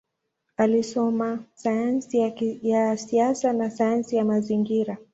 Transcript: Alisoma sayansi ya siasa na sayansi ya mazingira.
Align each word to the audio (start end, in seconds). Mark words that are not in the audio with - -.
Alisoma 0.57 1.39
sayansi 1.53 2.17
ya 2.69 2.97
siasa 2.97 3.53
na 3.53 3.69
sayansi 3.71 4.15
ya 4.15 4.25
mazingira. 4.25 4.97